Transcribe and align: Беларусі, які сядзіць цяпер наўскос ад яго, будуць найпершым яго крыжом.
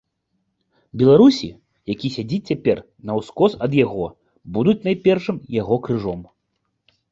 Беларусі, 1.01 1.49
які 1.93 2.07
сядзіць 2.15 2.41
цяпер 2.51 2.77
наўскос 3.11 3.51
ад 3.67 3.71
яго, 3.85 4.05
будуць 4.57 4.77
найпершым 4.91 5.37
яго 5.61 5.75
крыжом. 5.89 6.29